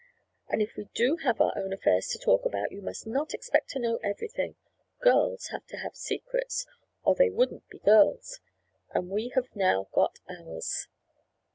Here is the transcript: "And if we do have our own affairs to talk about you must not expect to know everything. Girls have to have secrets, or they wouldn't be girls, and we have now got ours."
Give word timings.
"And 0.49 0.63
if 0.63 0.77
we 0.77 0.85
do 0.95 1.17
have 1.17 1.39
our 1.39 1.55
own 1.55 1.71
affairs 1.71 2.07
to 2.07 2.17
talk 2.17 2.43
about 2.43 2.71
you 2.71 2.81
must 2.81 3.05
not 3.05 3.35
expect 3.35 3.69
to 3.69 3.79
know 3.79 3.97
everything. 3.97 4.55
Girls 4.99 5.49
have 5.49 5.67
to 5.67 5.77
have 5.77 5.95
secrets, 5.95 6.65
or 7.03 7.13
they 7.13 7.29
wouldn't 7.29 7.69
be 7.69 7.77
girls, 7.77 8.39
and 8.89 9.11
we 9.11 9.29
have 9.35 9.55
now 9.55 9.89
got 9.93 10.17
ours." 10.27 10.87